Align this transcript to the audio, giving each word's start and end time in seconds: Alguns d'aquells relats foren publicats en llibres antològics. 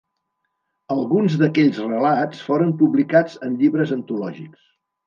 Alguns 0.95 1.35
d'aquells 1.43 1.79
relats 1.85 2.43
foren 2.49 2.75
publicats 2.83 3.39
en 3.51 3.61
llibres 3.63 3.97
antològics. 4.01 4.71